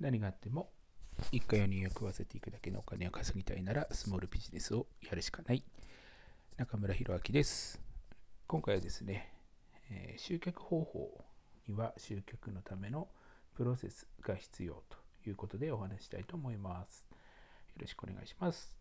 [0.00, 0.70] 何があっても
[1.30, 5.62] 一家4人を食わせていくだけのお金を稼ぎたいならスモールビジネスをやるしかない。
[6.56, 7.78] 中村弘明です。
[8.46, 9.30] 今回はですね、
[9.90, 11.24] えー集客方法
[11.68, 13.08] には集客のための
[13.54, 17.04] プロセスが必要ということでお話ししたいと思います。
[17.10, 18.74] よろしくお願いします。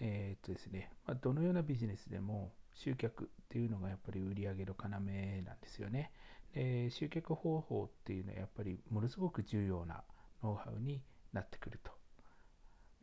[0.00, 6.10] えーっとですね、まあ、どのようなビジネスでも集客っていうのがやっぱり売り上げの要なんですよね。
[6.54, 10.02] で集客方法っていうのはやっぱりものすごく重要な
[10.42, 11.02] ノウハウに
[11.32, 11.92] なってくると。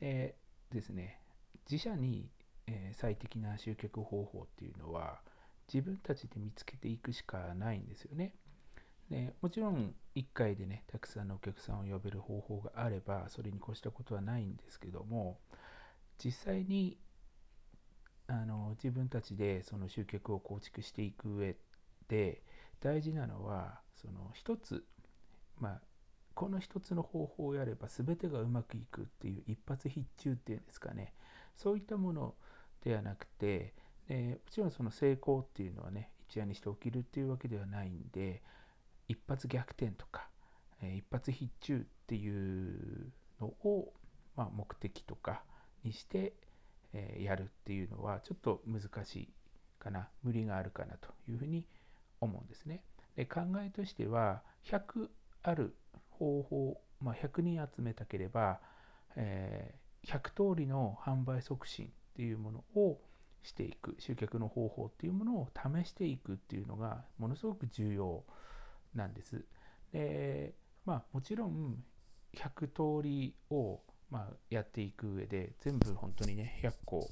[0.00, 0.36] で
[0.70, 1.20] ですね、
[1.70, 2.30] 自社に、
[2.66, 5.20] え最適な集客方法っていうのは
[5.72, 8.34] 自分たちで見つけていくしかないんですよね。
[9.08, 15.38] でもちろん1回でね、たくさんのお客さんを呼べる方法があれば、それに越したことはないんですけども、
[16.18, 16.98] 実際に
[18.28, 21.56] あの自分たちでその集客を構築していく上
[22.08, 22.42] で
[22.80, 24.84] 大事なのはその一つ
[25.58, 25.80] まあ
[26.36, 31.14] この一つの方法をやれば全てがうまくいくっていう一発必中っていうんですかね
[31.56, 32.34] そういったもの
[32.84, 33.72] ではなくて
[34.06, 38.42] でもちろんその成功っていうのはね一夜にして起きるっていうわけではないんで
[39.08, 40.28] 一発逆転とか、
[40.82, 43.92] えー一発必中っていうのを、
[44.36, 45.42] まあ、目的とか
[45.84, 46.34] にして、
[46.92, 49.28] えやるっていうのはちょっと難しい
[49.78, 51.64] かな無理があるかなというふうに
[52.20, 52.82] 思うんですね。
[53.16, 55.08] で考えとしては100
[55.42, 55.74] ある
[56.18, 58.60] 方法、まあ、100人集めたければ、
[59.16, 63.00] えー100通りの販売促進っていうものを
[63.42, 68.24] していく集客の方法っていうものを試していくっていうのがものすごく重要
[68.94, 69.44] なんです。
[69.92, 70.54] で
[70.84, 71.82] まあもちろん
[72.34, 77.08] 100通りを、まあ、やっていく上で全部本当にね100個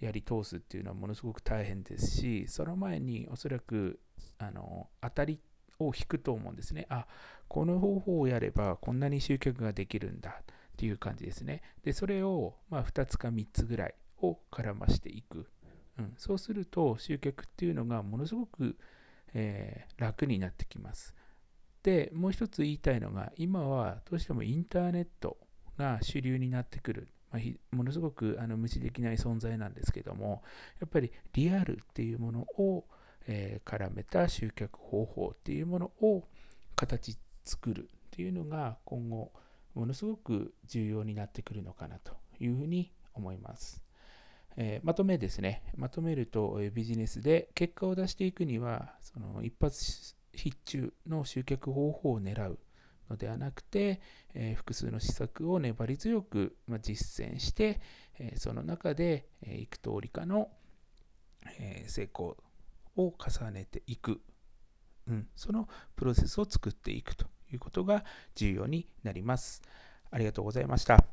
[0.00, 4.00] やり通すっていうのはものすごく大変ですしその前におそらく
[4.38, 5.40] あの当たり
[5.86, 6.86] を引くと思うんですね。
[6.88, 7.06] あ
[7.48, 10.44] この方法をやればこんなに集客ができるんだっ
[10.76, 11.62] ていう感じですね。
[11.82, 15.46] でそれを、ま、2つか3つぐらいを絡ましていく、
[15.98, 18.76] うん、そうすると集客っていうのがものすごく、
[19.34, 21.14] えー楽になってきます。
[21.82, 25.36] でもう一つ言いたいのが今はどうしてもインターネット
[25.78, 30.42] が主流になってくる、まあものすごくあの無視できない存在なんですけども
[30.80, 32.84] やっぱりリアルっていうものを、
[33.26, 36.24] えー絡めた集客方法っていうものを
[36.76, 39.32] 形作るっていうのが今後
[39.74, 43.82] ものすごく重要になってくるのかなというふうに思います。
[44.56, 45.62] えーまとめですね。
[45.76, 52.58] まとめると、えビジネスで結果を出していくには、その一発必中の集客方法を狙う
[53.08, 54.00] のではなくて、
[54.34, 57.80] えー複数の施策を粘り強く、ま、実践して、
[58.18, 60.50] えーその中で、えー幾通りかの、
[61.58, 62.36] え成功
[62.96, 64.20] を重ねていく、
[65.08, 69.62] うん、そのプロセスを作っていくということが重要になります。
[70.10, 71.04] ありがとうございました。